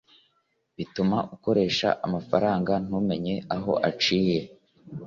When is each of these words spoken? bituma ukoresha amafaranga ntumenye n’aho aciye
bituma 0.77 1.17
ukoresha 1.35 1.89
amafaranga 2.05 2.71
ntumenye 2.85 3.35
n’aho 3.47 3.73
aciye 3.89 4.39